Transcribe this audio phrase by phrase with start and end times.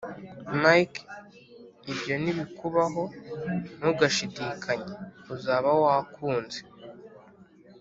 [0.61, 0.99] mike
[1.91, 3.03] ibyo nibikubaho
[3.77, 4.93] ntugashidikanye
[5.33, 6.59] uzaba wakunze."